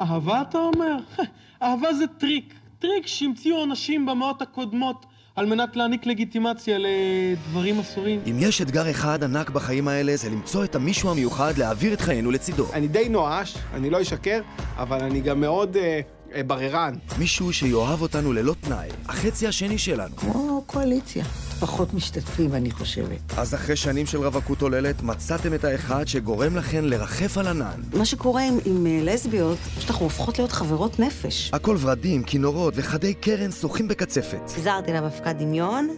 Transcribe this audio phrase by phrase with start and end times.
[0.00, 0.96] אהבה אתה אומר?
[1.62, 8.20] אהבה זה טריק, טריק שהמציאו אנשים במאות הקודמות על מנת להעניק לגיטימציה לדברים אסורים.
[8.30, 12.30] אם יש אתגר אחד ענק בחיים האלה, זה למצוא את המישהו המיוחד להעביר את חיינו
[12.30, 12.66] לצידו.
[12.72, 14.40] אני די נואש, אני לא אשקר,
[14.76, 16.00] אבל אני גם מאוד אה,
[16.46, 16.94] בררן.
[17.18, 20.16] מישהו שיאהב אותנו ללא תנאי, החצי השני שלנו.
[20.16, 21.24] כמו קואליציה.
[21.60, 23.18] פחות משתתפים, אני חושבת.
[23.36, 27.80] אז אחרי שנים של רווקות עוללת, מצאתם את האחד שגורם לכן לרחף על ענן.
[27.94, 31.50] מה שקורה עם, עם uh, לסביות, פשוט אנחנו הופכות להיות חברות נפש.
[31.52, 34.50] הכל ורדים, כינורות וחדי קרן שוחים בקצפת.
[34.64, 35.88] לה באבקת דמיון,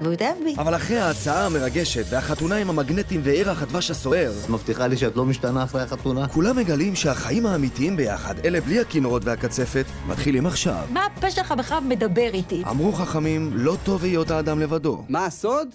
[0.00, 0.54] והוא התאהב בי.
[0.58, 5.64] אבל אחרי ההצעה המרגשת והחתונה עם המגנטים וירח הדבש הסוער, מבטיחה לי שאת לא משתנה
[5.64, 6.28] אחרי החתונה?
[6.28, 10.86] כולם מגלים שהחיים האמיתיים ביחד, אלה בלי הכינורות והקצפת, מתחילים עכשיו.
[10.90, 12.62] מה הפה שלך בכלל מדבר איתי?
[12.70, 15.04] אמרו חכמים, לא טוב היות האדם לבדו.
[15.08, 15.68] מה הסוד?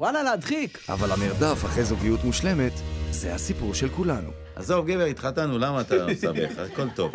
[0.00, 0.78] וואלה, להדחיק.
[0.88, 2.72] אבל המרדף אחרי זוגיות מושלמת,
[3.10, 4.30] זה הסיפור של כולנו.
[4.56, 6.50] עזוב, גבר, התחתנו, למה אתה מסבך?
[6.72, 7.12] הכל טוב.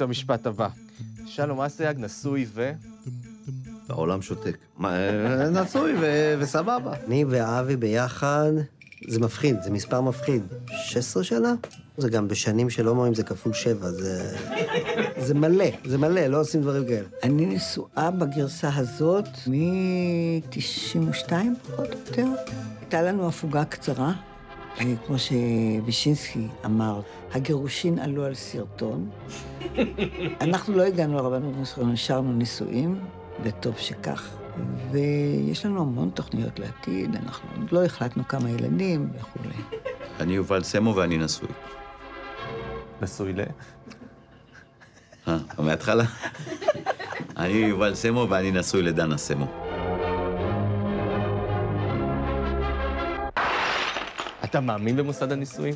[0.00, 0.68] את המשפט הבא.
[1.26, 2.72] שלום אסייג, נשוי ו...
[3.88, 4.56] העולם שותק.
[4.84, 6.92] אה, נשוי ו- וסבבה.
[7.06, 8.52] אני ואבי ביחד,
[9.08, 10.42] זה מפחיד, זה מספר מפחיד.
[10.66, 11.54] 16 שנה?
[11.96, 14.36] זה גם בשנים של הומואים זה כפול שבע, זה...
[15.18, 17.08] זה מלא, זה מלא, לא עושים דברים כאלה.
[17.22, 21.32] אני נשואה בגרסה הזאת מ-92
[21.66, 22.26] פחות או יותר.
[22.80, 24.12] הייתה לנו הפוגה קצרה,
[25.06, 27.00] כמו שווישינסקי אמר,
[27.32, 29.10] הגירושין עלו על סרטון.
[30.40, 33.00] אנחנו לא הגענו לרבנות, אנחנו נשארנו נישואים,
[33.42, 34.30] וטוב שכך.
[34.90, 39.54] ויש לנו המון תוכניות לעתיד, אנחנו עוד לא החלטנו כמה ילדים וכולי.
[40.20, 41.48] אני יובל סמו ואני נשוי.
[43.02, 43.40] נשוי ל...
[45.28, 46.04] אה, מההתחלה?
[47.36, 49.59] אני יובל סמו ואני נשוי לדנה סמו.
[54.50, 55.74] אתה מאמין במוסד הנישואים?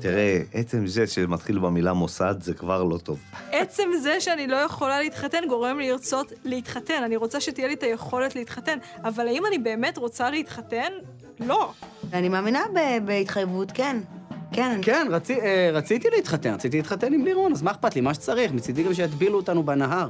[0.00, 3.18] תראה, עצם זה שמתחיל במילה מוסד זה כבר לא טוב.
[3.52, 7.02] עצם זה שאני לא יכולה להתחתן גורם לי לרצות להתחתן.
[7.04, 10.92] אני רוצה שתהיה לי את היכולת להתחתן, אבל האם אני באמת רוצה להתחתן?
[11.40, 11.72] לא.
[12.12, 13.96] אני מאמינה ב- בהתחייבות, כן.
[14.52, 14.78] כן.
[14.82, 18.00] כן, רצי, אה, רציתי להתחתן, רציתי להתחתן עם לירון, אז מה אכפת לי?
[18.00, 20.08] מה שצריך, מצידי גם שיטבילו אותנו בנהר.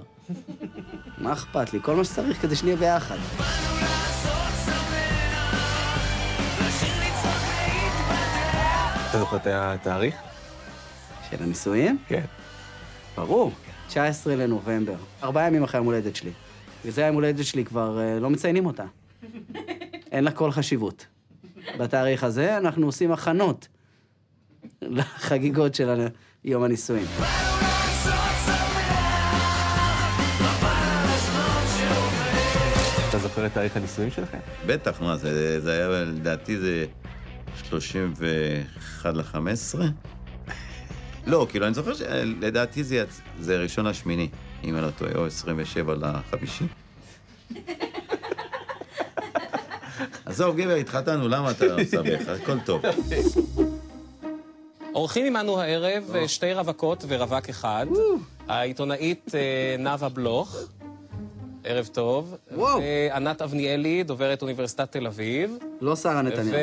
[1.18, 1.78] מה אכפת לי?
[1.82, 3.16] כל מה שצריך כדי שנהיה ביחד.
[9.14, 10.14] אתה זוכר את התאריך?
[11.30, 11.98] של הנישואים?
[12.08, 12.24] כן.
[13.16, 13.52] ברור,
[13.88, 16.30] 19 לנובמבר, ארבעה ימים אחרי יום הולדת שלי.
[16.84, 18.84] וזה היום הולדת שלי כבר אה, לא מציינים אותה.
[20.12, 21.06] אין לה כל חשיבות.
[21.78, 23.68] בתאריך הזה אנחנו עושים הכנות
[24.82, 26.06] לחגיגות של
[26.44, 27.06] יום הנישואים.
[33.08, 34.38] אתה זוכר את תאריך הנישואים שלכם?
[34.66, 36.86] בטח, מה, זה, זה היה, לדעתי זה
[37.62, 39.80] 31 ל-15?
[41.26, 43.04] לא, כאילו, אני זוכר שלדעתי זה,
[43.40, 44.28] זה ראשון לשמיני,
[44.64, 46.64] אם אני לא טועה, או 27 לחמישי.
[50.26, 52.28] עזוב, גבר, התחתנו, למה אתה מסבך?
[52.28, 52.82] הכל טוב.
[54.94, 57.86] אורחים עמנו הערב שתי רווקות ורווק אחד.
[58.48, 60.56] העיתונאית אה, נאוה בלוך,
[61.64, 62.34] ערב טוב.
[62.52, 62.80] וואו.
[62.80, 65.56] וענת אבניאלי, דוברת אוניברסיטת תל אביב.
[65.80, 66.56] לא שרה נתניהו.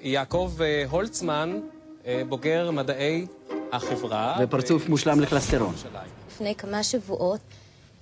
[0.00, 1.60] ויעקב אה, הולצמן,
[2.06, 3.26] אה, בוגר מדעי
[3.72, 4.36] החברה.
[4.42, 5.74] ופרצוף מושלם לקלסטרון.
[6.28, 7.40] לפני כמה שבועות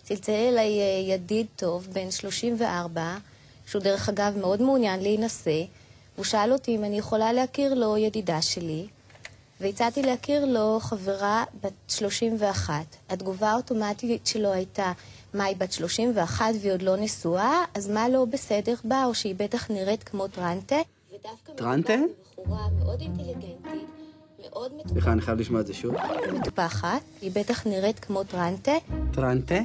[0.03, 3.17] צלצל אליי אה, ידיד טוב, בן 34,
[3.67, 5.63] שהוא דרך אגב מאוד מעוניין להינשא.
[6.17, 8.87] הוא שאל אותי אם אני יכולה להכיר לו ידידה שלי,
[9.61, 12.75] והצעתי להכיר לו חברה בת 31.
[13.11, 14.93] התגובה האוטומטית שלו הייתה,
[15.35, 17.65] מה, היא בת 31 והיא עוד לא נשואה?
[17.75, 20.77] אז מה לא בסדר בה, או שהיא בטח נראית כמו טרנטה?
[21.57, 21.95] טרנטה?
[24.89, 25.95] סליחה, אני חייב לשמוע את זה שוב.
[26.33, 28.73] מטופחת, היא בטח נראית כמו טרנטה.
[29.13, 29.59] טרנטה?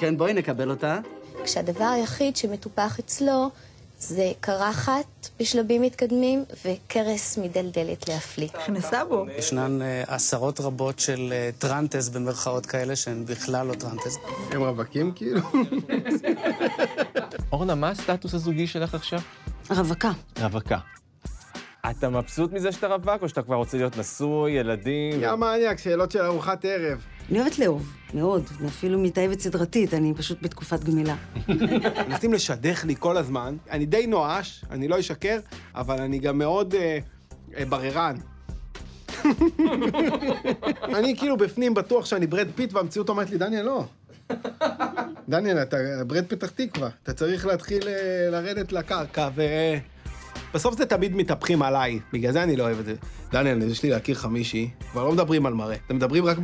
[0.00, 1.00] כן, בואי נקבל אותה.
[1.44, 3.50] כשהדבר היחיד שמטופח אצלו
[3.98, 8.48] זה קרחת בשלבים מתקדמים וקרס מדלדלת להפליא.
[8.58, 9.26] נכנסה בו.
[9.38, 14.16] ישנן אה, עשרות רבות של אה, trends במרכאות כאלה שהן בכלל לא trends.
[14.50, 15.40] הם רווקים כאילו?
[17.52, 19.20] אורנה, מה הסטטוס הזוגי שלך עכשיו?
[19.70, 20.10] רווקה.
[20.40, 20.78] רווקה.
[21.90, 25.22] אתה מבסוט מזה שאתה רווק, או שאתה כבר רוצה להיות נשוי, ילדים?
[25.22, 27.17] יא מניאק, שאלות של ארוחת ערב.
[27.30, 31.16] אני אוהבת לאהוב, מאוד, ואפילו מתאהבת סדרתית, אני פשוט בתקופת גמילה.
[32.08, 33.56] מנסים לשדך לי כל הזמן.
[33.70, 35.38] אני די נואש, אני לא אשקר,
[35.74, 36.98] אבל אני גם מאוד אה,
[37.56, 38.16] אה, בררן.
[40.96, 43.84] אני כאילו בפנים בטוח שאני ברד פיט, והמציאות אומרת לי, דניאל, לא.
[45.28, 45.76] דניאל, אתה
[46.06, 49.42] ברד פתח תקווה, אתה צריך להתחיל אה, לרדת לקרקע, ו...
[50.54, 52.94] בסוף זה תמיד מתהפכים עליי, בגלל זה אני לא אוהב את זה.
[53.32, 56.36] דניאל, יש לי להכיר לך מישהי, כבר לא מדברים על מראה, אתם מדברים רק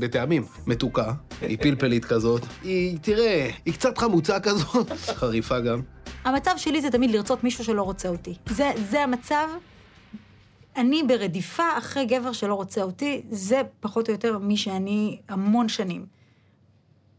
[0.00, 0.44] בטעמים.
[0.66, 5.80] מתוקה, היא פלפלית כזאת, היא, תראה, היא קצת חמוצה כזאת, חריפה גם.
[6.24, 8.34] המצב שלי זה תמיד לרצות מישהו שלא רוצה אותי.
[8.46, 9.48] זה, זה המצב.
[10.76, 16.06] אני ברדיפה אחרי גבר שלא רוצה אותי, זה פחות או יותר מי שאני המון שנים.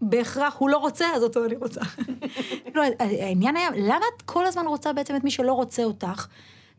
[0.09, 1.81] בהכרח הוא לא רוצה, אז אותו אני רוצה.
[2.75, 6.27] לא, העניין היה, למה את כל הזמן רוצה בעצם את מי שלא רוצה אותך,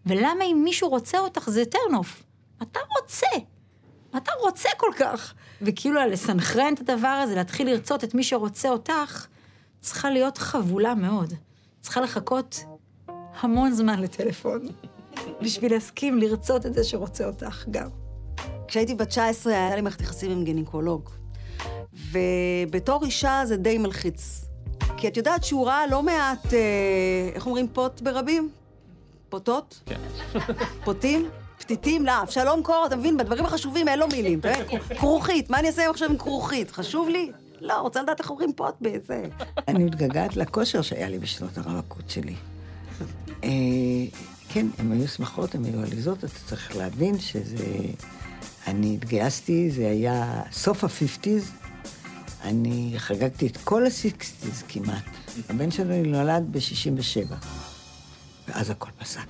[0.06, 2.23] ולמה אם מישהו רוצה אותך זה טרנוף?
[2.62, 3.26] אתה רוצה.
[4.17, 5.35] אתה רוצה כל כך.
[5.62, 9.27] וכאילו לסנכרן את הדבר הזה, להתחיל לרצות את מי שרוצה אותך,
[9.81, 11.32] צריכה להיות חבולה מאוד.
[11.81, 12.65] צריכה לחכות
[13.41, 14.69] המון זמן לטלפון,
[15.43, 17.88] בשביל להסכים לרצות את זה שרוצה אותך גם.
[18.69, 21.11] כשהייתי בת 19 היה לי מערכת יחסים עם גינקולוג.
[21.94, 24.44] ובתור אישה זה די מלחיץ.
[24.96, 28.50] כי את יודעת שהוא ראה לא מעט, אה, איך אומרים פוט ברבים?
[29.29, 29.81] פוטות?
[29.87, 30.00] כן.
[30.85, 31.29] פוטים?
[31.58, 32.06] פתיתים?
[32.06, 33.17] לא, אבשלום קור, אתה מבין?
[33.17, 34.38] בדברים החשובים אין לו מילים.
[34.38, 36.70] אתה יודע, כרוכית, מה אני אעשה עכשיו עם כרוכית?
[36.70, 37.32] חשוב לי?
[37.61, 39.23] לא, רוצה לדעת איך אומרים פוט בזה.
[39.69, 42.35] אני מתגעגעת לכושר שהיה לי בשנות הרווקות שלי.
[43.44, 43.49] אה,
[44.49, 47.64] כן, הן היו שמחות, הן היו עליזות, אתה צריך להבין שזה...
[48.67, 51.64] אני התגייסתי, זה היה סוף ה-50's,
[52.44, 55.05] אני חגגתי את כל ה-60's כמעט.
[55.49, 57.35] הבן שלי נולד ב-67,
[58.49, 59.26] ואז הכל פסק.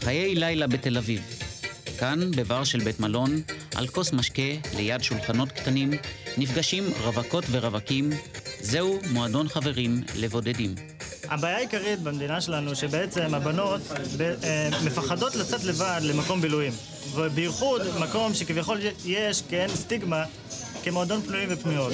[0.00, 1.22] חיי לילה בתל אביב.
[1.98, 3.30] כאן, בבר של בית מלון,
[3.74, 4.42] על כוס משקה,
[4.76, 5.90] ליד שולחנות קטנים,
[6.38, 8.10] נפגשים רווקות ורווקים.
[8.60, 10.74] זהו מועדון חברים לבודדים.
[11.30, 13.80] הבעיה העיקרית במדינה שלנו שבעצם הבנות
[14.16, 16.72] ב, אה, מפחדות לצאת לבד למקום בילויים
[17.14, 20.24] ובייחוד מקום שכביכול יש, כן, סטיגמה
[20.84, 21.92] כמועדון פנויים ופנויות.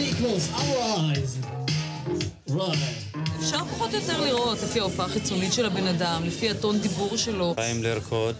[3.40, 7.54] אפשר פחות או יותר לראות לפי ההופעה החיצונית של הבן אדם, לפי הטון דיבור שלו.
[7.54, 8.36] באים לרקוד,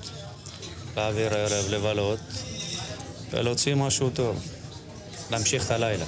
[0.96, 2.20] להעביר ערב, לבלות
[3.30, 4.48] ולהוציא משהו טוב,
[5.30, 6.04] להמשיך את הלילה.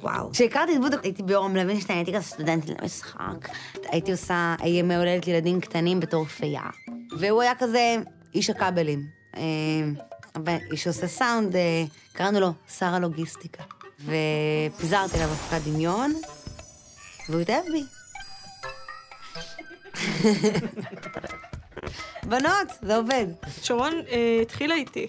[0.00, 0.30] וואו.
[0.32, 3.48] כשהכרתי את בודוק הייתי ביורם לוינשטיין, הייתי כזה סטודנטית למשחק.
[3.84, 6.62] הייתי עושה ימי הולדת לילדים קטנים בתור פייה.
[7.18, 7.96] והוא היה כזה
[8.34, 9.06] איש הכבלים.
[9.36, 9.42] אה,
[10.70, 13.62] איש שעושה סאונד, אה, קראנו לו שר הלוגיסטיקה.
[14.04, 16.12] ופיזרתי עליו הפקת דמיון,
[17.28, 17.84] והוא התאהב בי.
[22.28, 23.26] בנות, זה עובד.
[23.62, 25.06] שרון אה, התחילה איתי.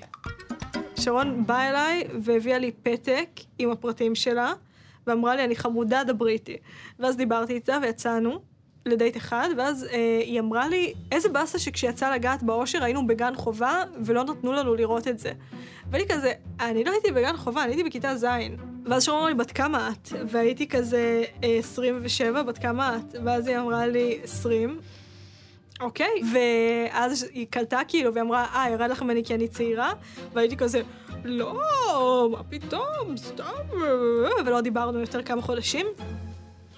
[0.96, 3.28] שרון באה אליי והביאה לי פתק
[3.60, 4.54] עם הפרטים שלה,
[5.10, 6.58] ואמרה לי, אני חמודה, דברי איתי.
[7.00, 8.40] ואז דיברתי איתה ויצאנו
[8.86, 13.84] לדייט אחד, ואז אה, היא אמרה לי, איזה באסה שכשיצא לגעת באושר היינו בגן חובה
[14.04, 15.32] ולא נתנו לנו לראות את זה.
[15.92, 18.26] ואני כזה, אני לא הייתי בגן חובה, אני הייתי בכיתה ז'.
[18.86, 20.10] ואז אמר לי, בת כמה את?
[20.28, 23.16] והייתי כזה אה, 27, בת כמה את?
[23.26, 24.80] ואז היא אמרה לי, 20.
[25.80, 29.94] אוקיי, ואז היא קלטה כאילו, והיא אמרה, אה, ירד לך ממני כי אני צעירה?
[30.34, 30.82] והייתי כזה,
[31.24, 33.80] לא, מה פתאום, סתם,
[34.46, 35.86] ולא דיברנו יותר כמה חודשים.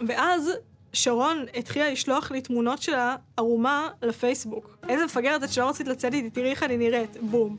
[0.07, 0.51] ואז
[0.93, 4.77] שרון התחילה לשלוח לי תמונות שלה ערומה לפייסבוק.
[4.89, 7.57] איזה מפגרת את שלא רצית לצאת איתי, תראי איך אני נראית, בום.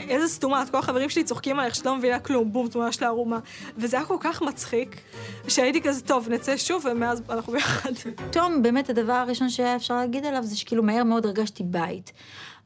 [0.00, 3.06] איזה סתומה, את כל החברים שלי צוחקים עליך שאת לא מבינה כלום, בום, תמונה שלה
[3.06, 3.38] ערומה.
[3.76, 5.00] וזה היה כל כך מצחיק,
[5.48, 7.90] שהייתי כזה, טוב, נצא שוב, ומאז אנחנו ביחד.
[8.30, 12.12] תום, באמת הדבר הראשון שהיה אפשר להגיד עליו זה שכאילו מהר מאוד הרגשתי בית.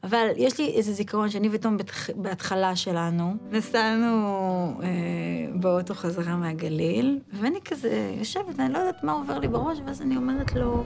[0.03, 1.77] אבל יש לי איזה זיכרון שאני ותום.
[2.15, 4.87] בהתחלה שלנו, נסענו אה,
[5.53, 10.17] באוטו חזרה מהגליל, ואני כזה יושבת ואני לא יודעת מה עובר לי בראש, ואז אני
[10.17, 10.83] אומרת לו,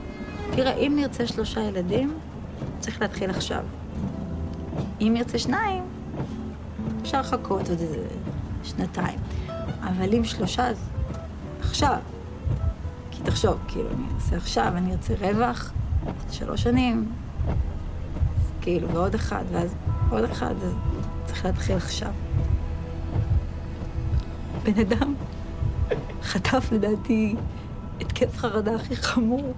[0.56, 2.14] תראה, אם נרצה שלושה ילדים,
[2.80, 3.64] צריך להתחיל עכשיו.
[5.02, 5.84] אם נרצה שניים,
[7.02, 8.08] אפשר לחכות עוד איזה
[8.64, 9.20] שנתיים.
[9.84, 10.90] אבל אם שלושה, אז
[11.60, 11.98] עכשיו.
[13.12, 15.74] כי תחשוב, כאילו, אני אעשה עכשיו, אני ארצה רווח,
[16.32, 17.12] שלוש שנים,
[18.64, 19.76] כאילו, ועוד אחד, ואז
[20.12, 20.74] עוד אחד, אז
[21.26, 22.12] צריך להתחיל עכשיו.
[24.64, 25.16] בן אדם
[26.22, 27.36] חטף לדעתי
[28.02, 29.54] התקף חרדה הכי חמור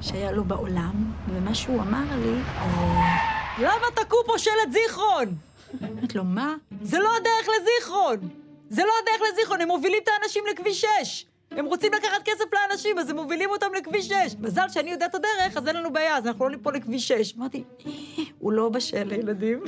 [0.00, 3.16] שהיה לו בעולם, ומה שהוא אמר לי, אה,
[3.58, 5.34] למה תקעו פה שלט זיכרון?
[5.82, 6.54] אמרתי לו, מה?
[6.82, 8.28] זה לא הדרך לזיכרון!
[8.68, 11.24] זה לא הדרך לזיכרון, הם מובילים את האנשים לכביש 6!
[11.56, 14.14] הם רוצים לקחת כסף לאנשים, אז הם מובילים אותם לכביש 6.
[14.40, 17.34] מזל שאני יודע את הדרך, אז אין לנו בעיה, אז אנחנו לא ניפול לכביש 6.
[17.36, 17.92] אמרתי, "אה,
[18.38, 19.60] הוא לא בשל לילדים.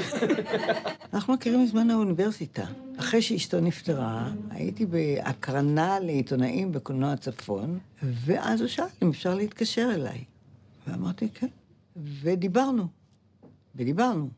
[1.15, 2.65] אנחנו מכירים מזמן האוניברסיטה.
[2.99, 10.25] אחרי שאשתו נפטרה, הייתי בהקרנה לעיתונאים בקולנוע הצפון, ואז הוא שאל אם אפשר להתקשר אליי.
[10.87, 11.47] ואמרתי, כן.
[11.97, 12.87] ודיברנו.
[13.75, 14.29] ודיברנו.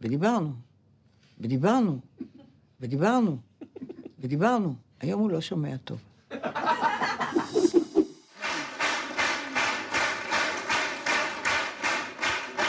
[0.00, 0.52] ודיברנו.
[1.40, 1.98] ודיברנו.
[2.80, 3.36] ודיברנו.
[4.20, 4.74] ודיברנו.
[5.00, 5.98] היום הוא לא שומע טוב.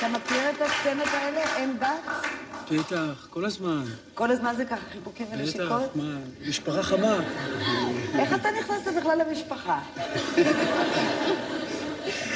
[0.06, 1.56] אתה מכיר את הסצנות האלה?
[1.56, 1.88] אין דת?
[2.72, 3.84] בטח, כל הזמן.
[4.14, 5.68] כל הזמן זה ככה חיבוקים ונשיקות?
[5.68, 6.18] בטח, מה,
[6.48, 7.20] משפחה חמה.
[8.20, 9.80] איך אתה נכנסת בכלל למשפחה?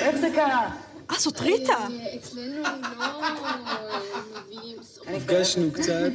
[0.01, 0.69] איך זה קרה?
[1.12, 1.88] אה, זאת ריטה.
[2.17, 2.63] אצלנו
[3.00, 3.09] לא
[4.45, 4.77] מביאים...
[5.07, 6.12] נפגשנו קצת,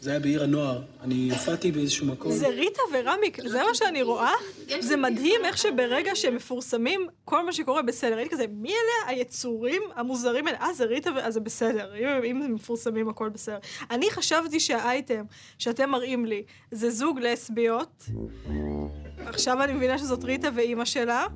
[0.00, 0.82] וזה היה בעיר הנוער.
[1.00, 2.32] אני הופעתי באיזשהו מקום.
[2.32, 4.32] זה ריטה ורמיק, זה מה שאני רואה.
[4.80, 8.16] זה מדהים איך שברגע שהם מפורסמים, כל מה שקורה בסדר.
[8.16, 10.58] הייתי כזה, מי אלה היצורים המוזרים האלה?
[10.60, 11.94] אה, זה ריטה, ו- אז זה בסדר.
[11.96, 13.58] אם, אם הם מפורסמים, הכל בסדר.
[13.90, 15.24] אני חשבתי שהאייטם
[15.58, 18.04] שאתם מראים לי זה זוג לסביות.
[19.26, 21.26] עכשיו אני מבינה שזאת ריטה ואימא שלה,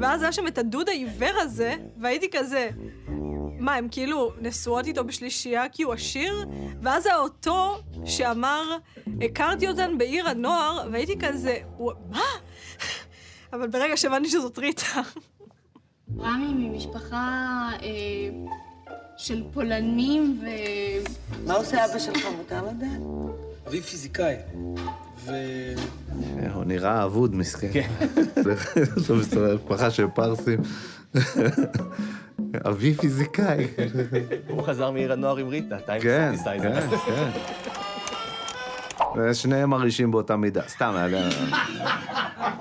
[0.00, 2.70] ואז היה שם את הדוד העיוור הזה, והייתי כזה,
[3.60, 6.44] מה, הם כאילו נשואות איתו בשלישייה כי הוא עשיר?
[6.82, 8.76] ואז האותו שאמר,
[9.24, 12.22] הכרתי אותן בעיר הנוער, והייתי כזה, "הוא- מה?
[13.52, 15.00] אבל ברגע שהבנתי שזאת ריטה.
[16.18, 17.18] רמי ממשפחה
[17.82, 17.88] אה,
[19.16, 20.46] של פולנים ו...
[21.46, 23.00] מה עושה אבא שלך, מותר לדעת?
[23.66, 24.36] אביו פיזיקאי.
[25.24, 25.32] ו...
[26.54, 27.88] הוא נראה אבוד, מסכן.
[28.96, 30.60] זו משפחה של פרסים.
[32.66, 33.66] אבי פיזיקאי.
[34.50, 36.80] הוא חזר מעיר הנוער עם ריטה, עם כן, כן.
[37.06, 37.30] כן.
[39.16, 40.62] ושניהם מרעישים באותה מידה.
[40.68, 41.28] סתם, היה-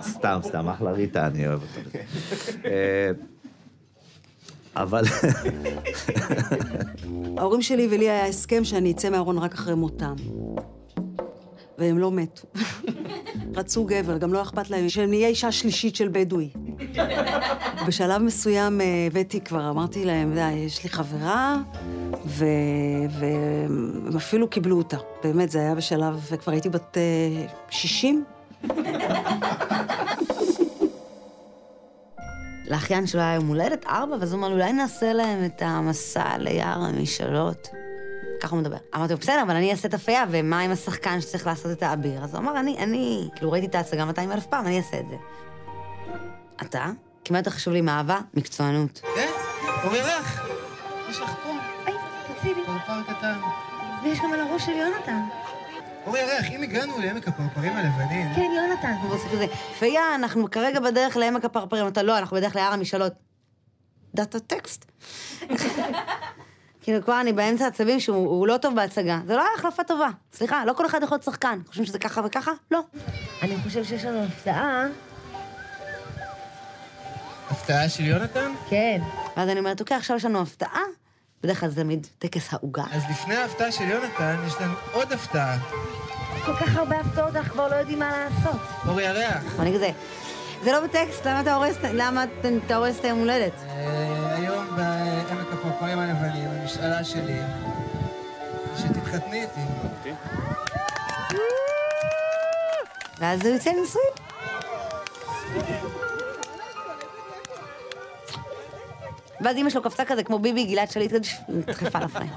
[0.01, 1.97] סתם, סתם, אחלה ריטה, אני אוהב אותה.
[2.65, 3.11] אה,
[4.75, 5.03] אבל...
[7.37, 10.15] ההורים שלי ולי היה הסכם שאני אצא מהארון רק אחרי מותם.
[11.77, 12.47] והם לא מתו.
[13.57, 16.49] רצו גבר, גם לא אכפת להם שנהיה אישה שלישית של בדואי.
[17.87, 21.57] בשלב מסוים אה, הבאתי כבר, אמרתי להם, די, יש לי חברה.
[22.25, 24.97] והם אפילו קיבלו אותה.
[25.23, 28.23] באמת, זה היה בשלב, וכבר הייתי בת אה, 60.
[32.69, 36.37] לאחיין שלו היה יום הולדת ארבע, ואז הוא אמר לי, אולי נעשה להם את המסע
[36.37, 37.67] ליער המשאלות.
[38.41, 38.77] ככה הוא מדבר.
[38.95, 42.23] אמרתי לו, בסדר, אבל אני אעשה את הפייה, ומה עם השחקן שצריך לעשות את האביר?
[42.23, 45.05] אז הוא אמר, אני, אני, כאילו, ראיתי את ההצגה 200 אלף פעם, אני אעשה את
[45.09, 45.15] זה.
[46.61, 46.85] אתה?
[47.25, 49.01] כמעט יותר חשוב לי מאהבה, מקצוענות.
[49.83, 50.45] אור ירח,
[51.09, 51.49] יש לך פה.
[51.85, 51.95] היי,
[52.33, 52.61] תקשיבי.
[52.65, 53.39] פרפר קטן.
[54.03, 55.21] ויש גם על הראש של יונתן.
[56.05, 58.35] אור ירח, אם הגענו לעמק הפרפרים הלבנים...
[58.35, 58.93] כן, יונתן.
[59.01, 59.45] הוא עושה כזה,
[59.79, 61.87] פייה, אנחנו כרגע בדרך לעמק הפרפרים.
[61.87, 63.13] אתה לא, אנחנו בדרך ליער המשאלות.
[64.15, 64.85] דאטה טקסט.
[66.81, 69.19] כאילו, כבר אני באמצע עצבים שהוא הוא לא טוב בהצגה.
[69.25, 70.09] זה לא היה החלפה טובה.
[70.33, 71.59] סליחה, לא כל אחד יכול להיות שחקן.
[71.67, 72.51] חושבים שזה ככה וככה?
[72.71, 72.79] לא.
[73.41, 74.85] אני חושב שיש לנו הפתעה.
[77.59, 78.51] הפתעה של יונתן?
[78.69, 79.01] כן.
[79.37, 80.81] ואז אני אומרת, אוקיי, עכשיו יש לנו הפתעה.
[81.43, 82.83] בדרך כלל זה תמיד טקס העוגה.
[82.91, 85.57] אז לפני ההפתעה של יונתן, יש לנו עוד הפתעה.
[86.45, 88.61] כל כך הרבה הפתעות, אנחנו כבר לא יודעים מה לעשות.
[88.87, 89.43] אור ירח.
[89.57, 89.89] ואני כזה,
[90.63, 92.25] זה לא בטקסט, למה אתה הורס, למה
[92.65, 93.53] אתה הורס את היום הולדת?
[93.67, 97.39] אה, היום בעמק הפרפרים הלבנים, המשאלה שלי,
[98.77, 100.11] שתתחתני איתי.
[103.19, 104.13] ואז הוא יוצא נישואים.
[109.41, 112.31] ואז אמא שלו קפצה כזה, כמו ביבי גלעד שליט, כזה, נדחפה לפריים.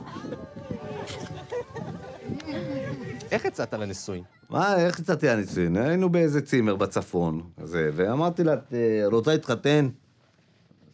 [3.31, 4.23] איך יצאת לנישואין?
[4.51, 5.77] מה, איך יצאתי לנישואין?
[5.77, 9.89] היינו באיזה צימר בצפון, כזה, ואמרתי לה, "את אה, רוצה להתחתן?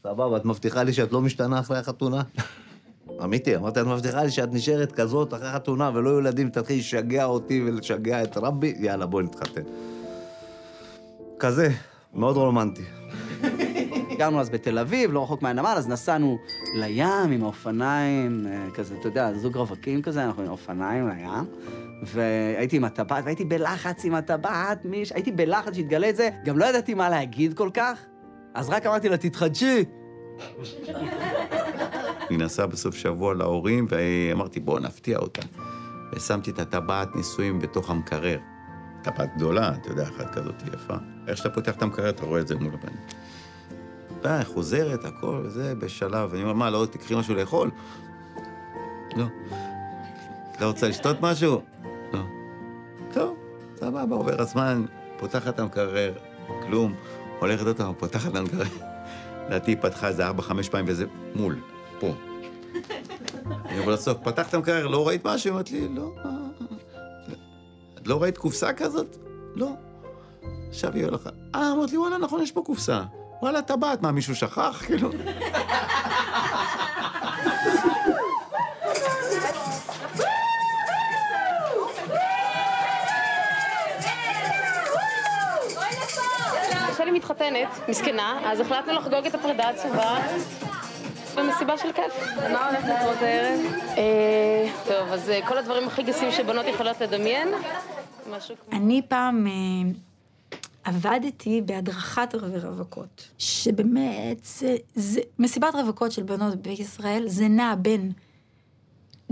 [0.02, 2.22] סבבה, את מבטיחה לי שאת לא משתנה אחרי החתונה?
[3.24, 7.24] אמיתי, אמרתי, את מבטיחה לי שאת נשארת כזאת אחרי החתונה ולא יהיו ילדים, תתחיל לשגע
[7.24, 8.74] אותי ולשגע את רבי?
[8.78, 9.62] יאללה, בואי נתחתן.
[11.38, 11.68] כזה,
[12.14, 12.82] מאוד רומנטי.
[14.18, 16.38] גרנו אז בתל אביב, לא רחוק מהנמל, אז נסענו
[16.74, 21.44] לים עם האופניים, אה, כזה, אתה יודע, זוג רווקים כזה, אנחנו עם האופניים לים.
[22.02, 25.02] והייתי עם הטבעת, והייתי בלחץ עם הטבעת, מי...
[25.14, 27.98] הייתי בלחץ שהתגלה את זה, גם לא ידעתי מה להגיד כל כך,
[28.54, 29.84] אז רק אמרתי לה, תתחדשי.
[32.30, 35.42] היא נסעה בסוף שבוע להורים, ואמרתי, בואו נפתיע אותה.
[36.12, 38.38] ושמתי את הטבעת נישואים בתוך המקרר.
[39.02, 40.94] טבעת גדולה, אתה יודע, אחת כזאת יפה.
[41.28, 42.96] איך שאתה פותח את המקרר, אתה רואה את זה מול הפנים.
[44.22, 46.34] די, חוזרת, הכל, וזה, בשלב.
[46.34, 47.70] אני אומר, מה, לא תקחי משהו לאכול?
[49.16, 49.24] לא.
[50.60, 51.62] לא רוצה לשתות משהו?
[52.12, 52.20] לא.
[53.12, 53.36] טוב,
[53.76, 54.84] סבבה, עובר הזמן,
[55.18, 56.12] פותחת את המקרר,
[56.66, 56.94] כלום,
[57.38, 58.66] הולכת פעם, פותחת את המקרר.
[59.46, 61.56] לדעתי היא פתחה איזה ארבע, חמש פעמים, וזה מול,
[62.00, 62.14] פה.
[63.64, 65.48] אני אומר לסוף, פתחת את המקרר, לא ראית משהו?
[65.48, 66.10] היא אומרת לי, לא.
[66.24, 66.48] מה?"
[67.98, 69.16] את לא ראית קופסה כזאת?
[69.54, 69.70] לא.
[70.68, 73.02] עכשיו היא הולכת, אה, אמרת לי, וואלה, נכון, יש פה קופסה.
[73.42, 74.82] וואלה, טבעת, מה, מישהו שכח?
[74.86, 75.10] כאילו...
[87.18, 90.18] מתחתנת, מסכנה, אז החלטנו לחגוג את הפרידה העצובה
[91.36, 92.36] במסיבה של כיף.
[92.52, 93.60] מה הולך לקרות הערב?
[93.96, 97.48] אה, טוב, אז אה, כל הדברים הכי גסים שבנות יכולות לדמיין.
[98.30, 98.78] משהו כמו...
[98.78, 99.52] אני פעם אה,
[100.88, 108.12] עבדתי בהדרכת ורווקות, שבאמת, זה, זה, מסיבת רווקות של בנות בישראל, זה נע בין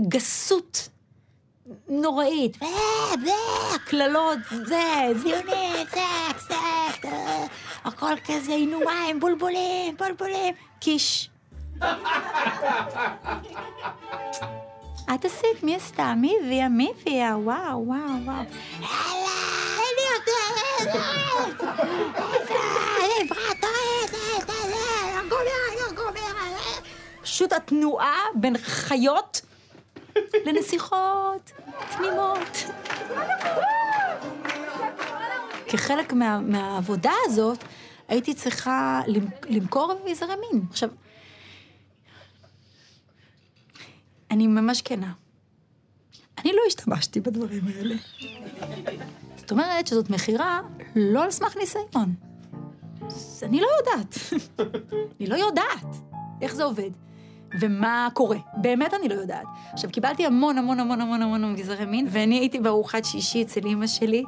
[0.01, 0.89] גסות
[1.89, 2.67] נוראית, אה,
[3.27, 4.83] אה, קללות, זה,
[5.15, 6.51] זיונית, סקס,
[7.05, 7.45] אה,
[7.83, 11.29] הכל כזה עינויים, בולבולים, בולבולים, קיש.
[15.15, 15.63] את עשית?
[15.63, 16.13] מי עשתה?
[16.17, 16.69] מי הביאה?
[16.69, 17.37] מי הביאה?
[17.37, 18.35] וואו, וואו, וואו.
[19.77, 20.66] אני יודעת!
[27.21, 29.41] פשוט התנועה בין חיות
[30.45, 31.51] לנסיכות
[31.97, 32.63] תמימות.
[35.69, 37.63] כחלק מה, מהעבודה הזאת,
[38.07, 40.61] הייתי צריכה למ- למכור אביזרי מין.
[40.69, 40.89] עכשיו,
[44.31, 45.11] אני ממש כנה.
[46.37, 47.95] אני לא השתמשתי בדברים האלה.
[49.47, 50.61] זאת אומרת שזאת מכירה
[50.95, 52.13] לא על סמך ניסיון.
[53.43, 54.17] אני לא יודעת.
[55.19, 55.95] אני לא יודעת
[56.41, 56.89] איך זה עובד.
[57.59, 58.37] ומה קורה.
[58.53, 59.45] באמת אני לא יודעת.
[59.73, 63.87] עכשיו, קיבלתי המון המון המון המון המון אביזרי מין, ואני הייתי בארוחת שישי אצל אימא
[63.87, 64.23] שלי,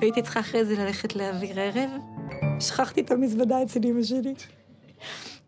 [0.00, 1.90] והייתי צריכה אחרי זה ללכת לאוויר ערב.
[2.60, 4.34] שכחתי את המזוודה אצל אימא שלי.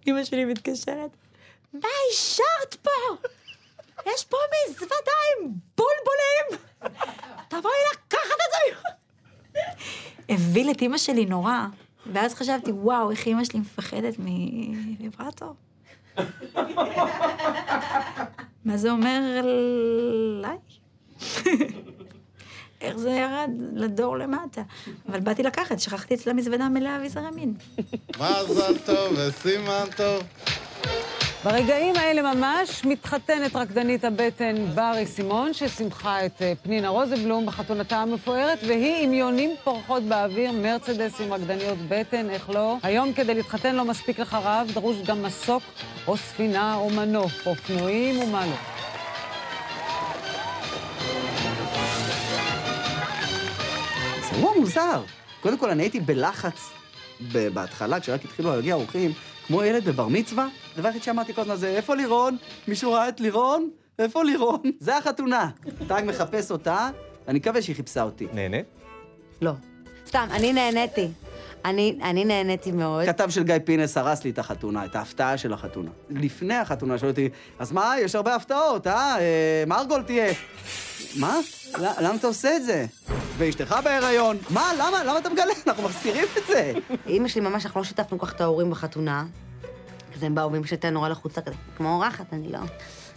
[0.07, 1.17] אימא שלי מתקשרת,
[1.73, 2.91] מה השארת פה?
[4.07, 4.37] יש פה
[4.69, 4.95] מזוודה
[5.31, 6.67] עם בולבולים!
[7.49, 8.89] תבואי לקחת את זה!
[10.29, 11.67] הביל את אימא שלי נורא,
[12.13, 15.55] ואז חשבתי, וואו, איך אימא שלי מפחדת מוויברטור.
[18.65, 19.21] מה זה אומר
[20.39, 20.57] עליי?
[22.81, 24.63] איך זה ירד לדור למטה?
[25.09, 27.55] אבל באתי לקחת, שכחתי אצלה מזוודה מלאה אביזרי מין.
[28.11, 30.23] מזל טוב וסימן טוב.
[31.45, 38.59] ברגעים האלה ממש מתחתנת רקדנית הבטן ברי סימון, ששימחה את אה, פנינה רוזנבלום בחתונתה המפוארת,
[38.67, 42.77] והיא עם יונים פורחות באוויר, מרצדס עם רקדניות בטן, איך לא?
[42.83, 45.63] היום כדי להתחתן לא מספיק לך רב, דרוש גם מסוק
[46.07, 48.57] או ספינה או מנוף, אופנועים ומה לא.
[54.31, 55.03] זה מוזר.
[55.41, 56.71] קודם כל, אני הייתי בלחץ
[57.31, 59.13] בהתחלה, כשרק התחילו להגיע אורחים,
[59.47, 60.49] כמו ילד בבר מצווה.
[60.75, 62.37] הדבר היחיד שאמרתי כל הזמן זה, איפה לירון?
[62.69, 63.71] מישהו ראה את לירון?
[63.99, 64.63] איפה לירון?
[64.81, 65.51] זה החתונה.
[65.89, 66.91] טאג מחפש אותה,
[67.29, 68.27] אני מקווה שהיא חיפשה אותי.
[68.33, 68.67] נהנית?
[69.43, 69.53] לא.
[70.07, 71.09] סתם, אני נהניתי.
[71.65, 73.07] אני, אני נהניתי מאוד.
[73.07, 75.91] כתב של גיא פינס הרס לי את החתונה, את ההפתעה של החתונה.
[76.11, 77.29] לפני החתונה שאלו אותי,
[77.59, 79.19] אז מה, יש הרבה הפתעות, אה?
[79.19, 80.33] אה מרגול תהיה.
[81.17, 81.39] מה?
[81.79, 82.87] למה אתה עושה את זה?
[83.39, 84.39] ואשתך בהיריון.
[84.51, 84.71] מה?
[84.79, 85.05] למה?
[85.05, 85.53] למה אתה מגלה?
[85.67, 86.73] אנחנו מסתירים את זה.
[87.07, 89.25] אימא שלי ממש, אנחנו לא שיתפנו כך את ההורים בחתונה.
[90.15, 92.59] כזה הם באו, ואימא שלי הייתה נורא לחוצה כזה, כמו אורחת, אני לא.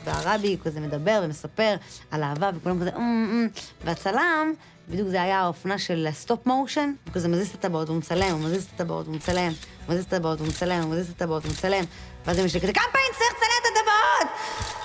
[0.06, 1.76] והרבי כזה מדבר ומספר
[2.12, 3.48] על אהבה, וכולם כזה, "אמ, אמ".
[3.86, 4.54] והצלם,
[4.90, 8.40] בדיוק זה היה האופנה של סטופ מושן, הוא כזה מזיז את הטבעות, הוא מצלם, הוא
[8.40, 9.52] מזיז את הטבעות, הוא מצלם,
[9.86, 11.84] הוא מזיז את הטבעות, הוא מצלם, הוא מזיז את הטבעות, הוא מצלם.
[12.26, 14.28] ואז אמא שלי כזה, כמה פעמים צריך לצלם את הטבעות?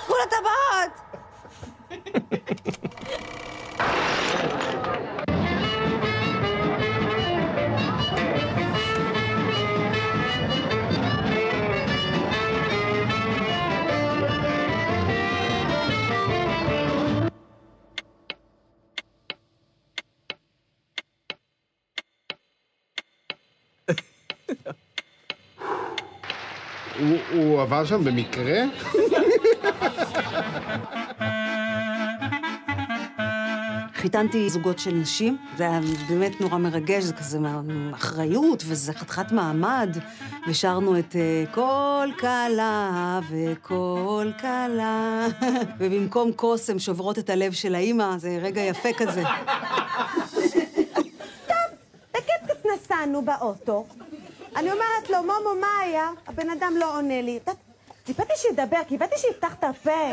[0.07, 0.93] כול הטבעות!
[26.99, 28.59] הוא- הוא עבר שם במקרה?
[33.93, 35.79] חיתנתי זוגות של נשים, זה היה
[36.09, 37.39] באמת נורא מרגש, זה כזה
[37.93, 39.97] אחריות, וזה חתיכת מעמד,
[40.47, 45.25] ושרנו את אה, כל כלה וכל כלה,
[45.79, 49.23] ובמקום כוס הן שוברות את הלב של האימא, זה רגע יפה כזה.
[52.13, 53.85] בקצקץ נסענו באוטו,
[54.55, 56.09] אני אומרת לו, מומו, מה היה?
[56.27, 57.39] הבן אדם לא עונה לי.
[58.05, 60.11] ציפיתי שידבר, קיוויתי שיפתח את הפה.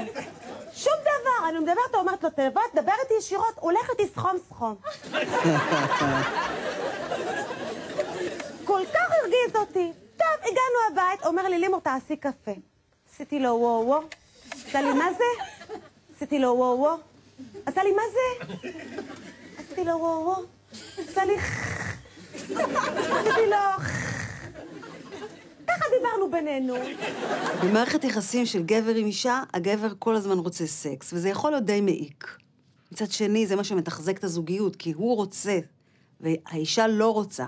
[0.73, 1.49] שום דבר.
[1.49, 4.75] אני מדברת, אומרת לו, תבוא, תדבר איתי ישירות, הוא הולך איתי סחום סחום.
[8.65, 9.93] כל כך הרגיז אותי.
[10.17, 12.51] טוב, הגענו הבית, אומר לי, לימור, תעשי קפה.
[13.13, 14.03] עשיתי לו וואו וואו.
[14.69, 15.25] עשה לי, מה זה?
[16.17, 16.97] עשיתי לו וואו וואו.
[17.67, 18.55] עשה לי, מה זה?
[19.59, 20.43] עשיתי לו וואו וואו.
[21.09, 21.37] עשה לי...
[22.39, 23.57] עשיתי לו...
[25.71, 26.75] ככה דיברנו בינינו.
[27.63, 31.81] במערכת יחסים של גבר עם אישה, הגבר כל הזמן רוצה סקס, וזה יכול להיות די
[31.81, 32.37] מעיק.
[32.93, 35.59] מצד שני, זה מה שמתחזק את הזוגיות, כי הוא רוצה,
[36.21, 37.45] והאישה לא רוצה.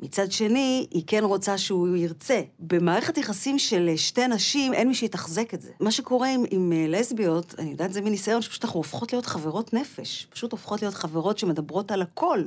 [0.00, 2.40] מצד שני, היא כן רוצה שהוא ירצה.
[2.58, 5.70] במערכת יחסים של שתי נשים, אין מי שיתחזק את זה.
[5.80, 9.74] מה שקורה עם, עם אה, לסביות, אני יודעת, זה מניסיון שפשוט אנחנו הופכות להיות חברות
[9.74, 10.26] נפש.
[10.30, 12.44] פשוט הופכות להיות חברות שמדברות על הכל.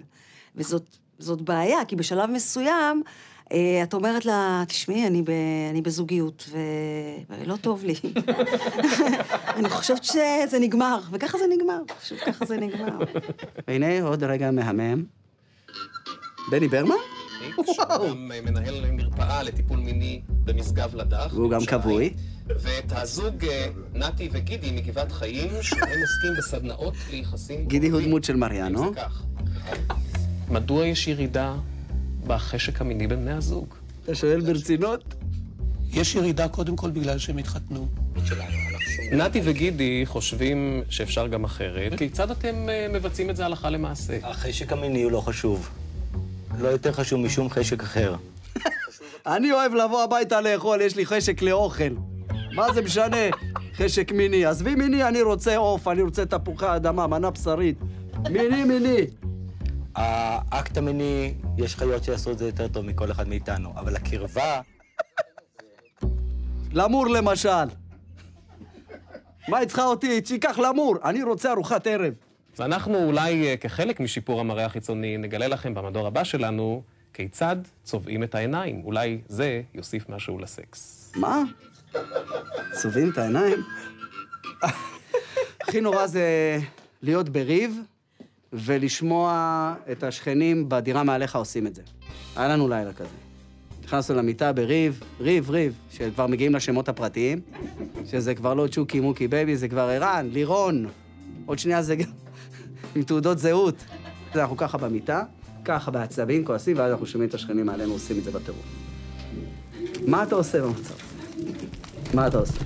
[0.56, 0.84] וזאת
[1.20, 3.02] זאת בעיה, כי בשלב מסוים, אה,
[3.84, 5.30] את אומרת לה, תשמעי, אני, ב,
[5.70, 6.58] אני בזוגיות, ו...
[7.30, 7.96] ולא טוב לי.
[9.58, 12.98] אני חושבת שזה נגמר, וככה זה נגמר, פשוט ככה זה נגמר.
[13.68, 15.04] והנה עוד רגע מהמם.
[16.52, 16.96] בני ברמן?
[17.66, 21.32] שהוא גם מנהל מרפאה לטיפול מיני במשגב לדח.
[21.34, 22.14] והוא גם כבוי.
[22.48, 27.66] ואת הזוג אה, נתי וגידי מגבעת חיים, שהם עוסקים בסדנאות ליחסים...
[27.68, 28.92] גידי הוא דמות של מריאנו.
[30.50, 31.56] מדוע יש ירידה
[32.28, 33.74] בחשק המיני בין בני הזוג?
[34.04, 35.04] אתה שואל ברצינות?
[35.92, 37.88] יש ירידה קודם כל בגלל שהם התחתנו.
[39.12, 41.98] נתי וגידי חושבים שאפשר גם אחרת.
[41.98, 44.18] כיצד אתם אה, מבצעים את זה הלכה למעשה?
[44.24, 45.70] החשק המיני הוא לא חשוב.
[46.60, 48.16] לא יותר חשוב משום חשק אחר.
[49.28, 51.94] אני אוהב לבוא הביתה לאכול, יש לי חשק לאוכל.
[52.54, 53.18] מה זה משנה?
[53.76, 54.46] חשק מיני.
[54.46, 57.78] עזבי מיני, אני רוצה עוף, אני רוצה תפוחי אדמה, מנה בשרית.
[58.30, 59.06] מיני, מיני.
[60.00, 64.62] האקט המיני, יש חיות שיעשו את זה יותר טוב מכל אחד מאיתנו, אבל הקרבה...
[66.74, 67.66] למור למשל.
[69.48, 70.22] מה היא צריכה אותי?
[70.26, 70.96] שייקח למור.
[71.04, 72.14] אני רוצה ארוחת ערב.
[72.60, 76.84] ואנחנו אולי אה, כחלק משיפור המראה החיצוני נגלה לכם במדור הבא שלנו
[77.14, 78.82] כיצד צובעים את העיניים.
[78.84, 81.12] אולי זה יוסיף משהו לסקס.
[81.16, 81.44] מה?
[82.82, 83.64] צובעים את העיניים?
[85.62, 86.58] הכי נורא זה
[87.02, 87.80] להיות בריב
[88.54, 91.82] ולשמוע את השכנים בדירה מעליך עושים את זה.
[92.36, 93.10] היה לנו לילה כזה.
[93.84, 97.42] נכנסנו למיטה בריב, ריב, ריב, שכבר מגיעים לשמות הפרטיים,
[98.06, 100.86] שזה כבר לא צ'וקי מוקי baby, זה כבר ערן, לירון.
[101.46, 102.10] עוד שנייה זה גם
[102.96, 103.76] עם תעודות זהות.
[104.36, 105.24] אנחנו ככה במיטה,
[105.66, 108.66] ככה בעצבים, כועסים, ואז אנחנו שומעים את השכנים מעלינו עושים את זה בטירוף.
[110.08, 110.94] מה אתה עושה במצב?
[112.14, 112.60] מה אתה עושה?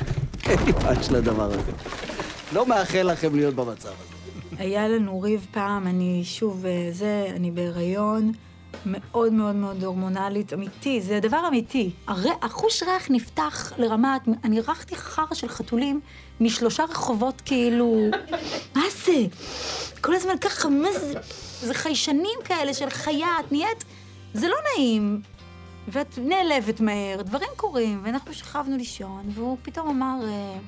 [0.48, 1.72] אין לי פאנץ' לדבר הזה.
[2.52, 4.09] לא מאחל לכם להיות במצב הזה.
[4.58, 8.32] היה לנו ריב פעם, אני שוב, אה, זה, אני בהיריון,
[8.86, 11.90] מאוד מאוד מאוד הורמונלית, אמיתי, זה דבר אמיתי.
[12.06, 12.24] הר...
[12.42, 16.00] החוש ריח נפתח לרמת, אני ערכתי חרא של חתולים
[16.40, 18.10] משלושה רחובות כאילו,
[18.76, 19.26] מה זה?
[20.00, 21.12] כל הזמן ככה, מה זה?
[21.60, 23.84] זה חיישנים כאלה של חיה, את נהיית,
[24.34, 25.20] זה לא נעים.
[25.88, 30.58] ואת נעלבת מהר, דברים קורים, ואנחנו שכבנו לישון, והוא פתאום אמר, אה,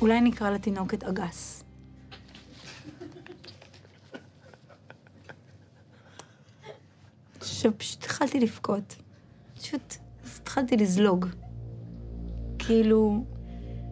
[0.00, 1.61] אולי נקרא לתינוקת אגס.
[7.42, 8.96] עכשיו פשוט התחלתי לבכות.
[9.56, 9.96] פשוט
[10.36, 11.26] התחלתי לזלוג.
[12.58, 13.24] כאילו,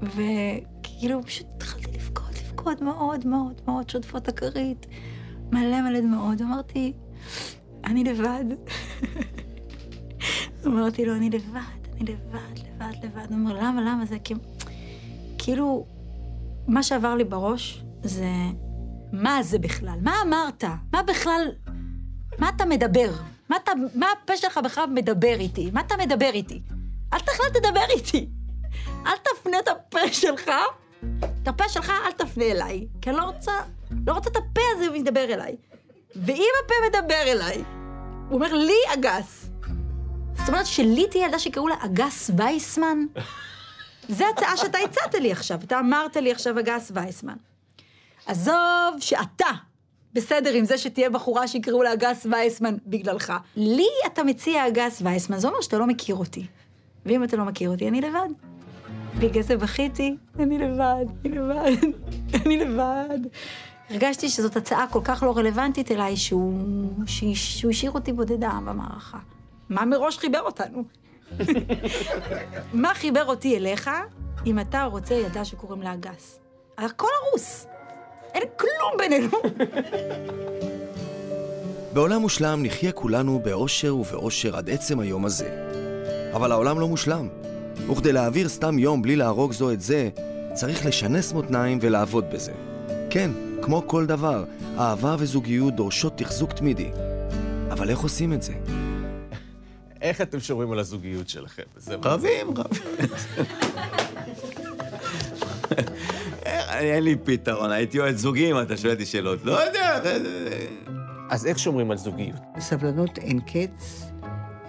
[0.03, 4.87] וכאילו פשוט התחלתי לבכות, לבכות מאוד מאוד מאוד, שודפות הכרית,
[5.53, 6.41] מלא מלא דמעות.
[6.41, 6.93] אמרתי,
[7.85, 8.45] אני לבד.
[10.67, 11.61] אמרתי לו, אני לבד,
[11.95, 13.27] אני לבד, לבד, לבד.
[13.29, 14.05] הוא אומר, למה, למה?
[14.05, 14.35] זה כי...
[15.39, 15.87] כאילו,
[16.67, 18.31] מה שעבר לי בראש זה,
[19.13, 19.99] מה זה בכלל?
[20.03, 20.65] מה אמרת?
[20.93, 21.43] מה בכלל...
[22.39, 23.11] מה אתה מדבר?
[23.51, 25.71] מה, אתה, מה הפה שלך בכלל מדבר איתי?
[25.73, 26.63] מה אתה מדבר איתי?
[27.13, 28.29] אל בכלל תדבר איתי.
[29.07, 30.51] אל תפנה את הפה שלך,
[31.43, 33.53] את הפה שלך אל תפנה אליי, כי אני לא רוצה,
[34.07, 35.57] לא רוצה את הפה הזה מדבר אליי.
[36.17, 37.57] ואם הפה מדבר אליי,
[38.29, 39.51] הוא אומר לי אגס.
[40.37, 42.99] זאת אומרת שלי תהיה ילדה שקראו לה אגס וייסמן?
[44.09, 47.37] זו הצעה שאתה הצעת לי עכשיו, אתה אמרת לי עכשיו אגס וייסמן.
[48.27, 49.51] עזוב שאתה
[50.15, 53.33] בסדר עם זה שתהיה בחורה שיקראו לה אגס וייסמן בגללך.
[53.57, 56.47] לי אתה מציע אגס וייסמן, זה אומר שאתה לא מכיר אותי.
[57.07, 58.29] ואם אתה לא מכיר אותי, אני לבד.
[59.19, 61.73] בגלל זה בכיתי, אני לבד, אני לבד,
[62.47, 63.19] אני לבד.
[63.91, 66.55] הרגשתי שזאת הצעה כל כך לא רלוונטית אליי, שהוא,
[67.07, 69.19] שהוא השאיר אותי בודדה במערכה.
[69.69, 70.85] מה מראש חיבר אותנו?
[72.73, 73.91] מה חיבר אותי אליך,
[74.47, 76.41] אם אתה רוצה ילדה שקוראים לה אגס?
[76.79, 77.67] הכל הרוס.
[78.35, 79.29] אין כלום בינינו.
[81.93, 85.67] בעולם מושלם נחיה כולנו באושר ובאושר עד עצם היום הזה.
[86.33, 87.29] אבל העולם לא מושלם,
[87.91, 90.09] וכדי להעביר סתם יום בלי להרוג זו את זה,
[90.55, 92.53] צריך לשנס מותניים ולעבוד בזה.
[93.11, 93.31] כן,
[93.63, 94.45] כמו כל דבר,
[94.79, 96.91] אהבה וזוגיות דורשות תחזוק תמידי.
[97.71, 98.53] אבל איך עושים את זה?
[100.03, 101.63] איך אתם שומרים על הזוגיות שלכם?
[102.03, 103.09] רבים, רבים.
[106.79, 109.45] אין לי פתרון, הייתי יועץ זוגי אם אתה שואל אותי שאלות.
[109.45, 110.01] לא יודע.
[111.31, 112.41] אז איך שומרים על זוגיות?
[112.57, 114.05] בסבלנות אין קץ,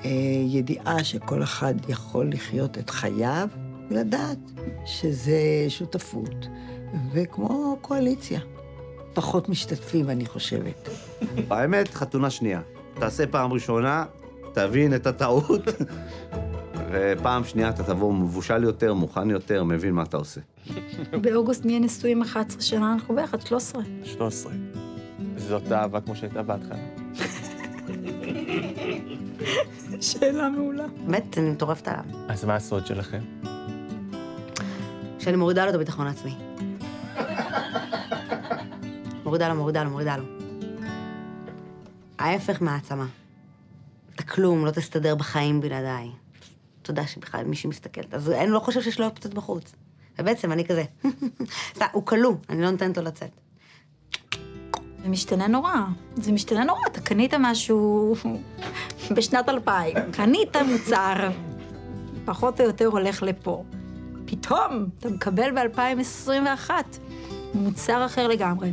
[0.05, 0.09] אה,
[0.47, 3.47] ידיעה שכל אחד יכול לחיות את חייו,
[3.89, 4.37] ולדעת
[4.85, 6.47] שזה שותפות,
[7.13, 8.39] וכמו קואליציה.
[9.13, 10.89] פחות משתתפים, אני חושבת.
[11.49, 12.61] האמת, חתונה שנייה.
[12.93, 14.05] תעשה פעם ראשונה,
[14.53, 15.61] תבין את הטעות,
[16.91, 20.41] ופעם שנייה אתה תבוא מבושל יותר, מוכן יותר, מבין מה אתה עושה.
[21.21, 23.81] באוגוסט נהיה נשואים 11 שנה, אנחנו ביחד 13.
[24.03, 24.51] 13.
[25.37, 26.79] זאת אהבה כמו שהייתה בהתחלה.
[30.01, 30.85] שאלה מעולה.
[31.05, 32.03] באמת, אני מטורפת עליו.
[32.27, 33.19] אז מה הסוד שלכם?
[35.19, 36.35] שאני מורידה לו את הביטחון העצמי.
[39.23, 40.23] מורידה לו, מורידה לו, מורידה לו.
[42.19, 43.05] ההפך מהעצמה.
[44.15, 46.09] אתה כלום, לא תסתדר בחיים בלעדיי.
[46.81, 48.13] תודה שבכלל מישהי מסתכלת.
[48.13, 49.75] אז אני לא חושב שיש לו אופציות בחוץ.
[50.19, 50.83] ובעצם אני כזה,
[51.75, 53.29] סתם, הוא כלוא, אני לא נותנת לו לצאת.
[55.03, 55.75] זה משתנה נורא.
[56.15, 56.79] זה משתנה נורא.
[56.87, 58.13] אתה קנית משהו
[59.15, 61.29] בשנת 2000, קנית מוצר,
[62.25, 63.63] פחות או יותר הולך לפה.
[64.25, 66.71] פתאום אתה מקבל ב-2021
[67.53, 68.71] מוצר אחר לגמרי.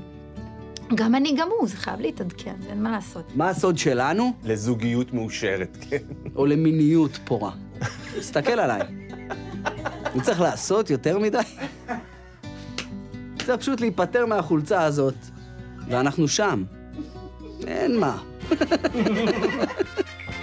[0.95, 3.37] גם אני, גם הוא, זה חייב להתעדכן, זה אין מה לעשות.
[3.37, 4.33] מה הסוד שלנו?
[4.45, 5.97] לזוגיות מאושרת, כן.
[6.37, 7.51] או למיניות פורה.
[8.19, 8.83] תסתכל עליי.
[10.15, 11.39] אני צריך לעשות יותר מדי?
[13.47, 15.15] צריך פשוט להיפטר מהחולצה הזאת,
[15.89, 16.65] ואנחנו שם.
[17.67, 18.19] אין מה.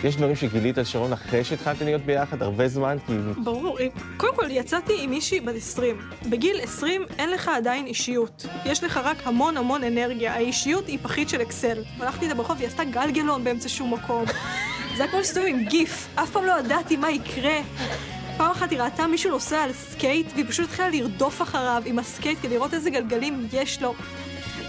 [0.04, 2.98] יש דברים שגילית על שרון אחרי שהתחלתם להיות ביחד הרבה זמן?
[3.08, 3.14] כי...
[3.44, 3.78] ברור.
[4.18, 5.98] קודם כל, יצאתי עם מישהי בת 20.
[6.30, 8.46] בגיל 20 אין לך עדיין אישיות.
[8.66, 10.34] יש לך רק המון המון אנרגיה.
[10.34, 11.84] האישיות היא פחית של אקסל.
[12.00, 14.26] הלכתי איתה ברחוב, היא עשתה גלגלון באמצע שום מקום.
[14.98, 16.08] זה היה כמו שסתובבים עם גיף.
[16.16, 17.60] אף פעם לא ידעתי מה יקרה.
[18.56, 22.54] אחת היא ראתה מישהו נוסע על סקייט, והיא פשוט התחילה לרדוף אחריו עם הסקייט כדי
[22.54, 23.94] לראות איזה גלגלים יש לו.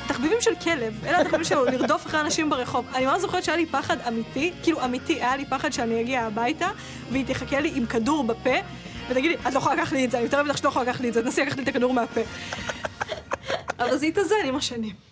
[0.08, 2.86] תחביבים של כלב, אלה התחביבים שלו, לרדוף אחרי אנשים ברחוב.
[2.94, 6.68] אני ממש זוכרת שהיה לי פחד אמיתי, כאילו אמיתי, היה לי פחד שאני אגיע הביתה,
[7.10, 8.54] והיא תחכה לי עם כדור בפה,
[9.08, 10.84] ותגיד לי, את לא יכולה לקחת לי את זה, אני מתערבת לך שאת לא יכולה
[10.84, 12.20] לקחת לי את זה, תנסי לקחת לי את הכדור מהפה.
[13.78, 15.05] אבל זה התאזן עם השנים.